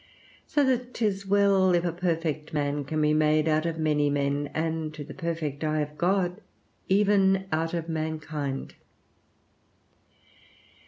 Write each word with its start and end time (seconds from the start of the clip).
So 0.47 0.63
that 0.63 0.95
'tis 0.95 1.27
well 1.27 1.75
if 1.75 1.85
a 1.85 1.91
perfect 1.91 2.53
man 2.55 2.85
can 2.85 3.03
be 3.03 3.13
made 3.13 3.47
out 3.47 3.67
of 3.67 3.77
many 3.77 4.09
men, 4.09 4.49
and 4.51 4.91
to 4.95 5.03
the 5.03 5.13
perfect 5.13 5.63
eye 5.63 5.81
of 5.81 5.95
God, 5.95 6.41
even 6.89 7.45
out 7.51 7.75
of 7.75 7.87
mankind. 7.87 8.73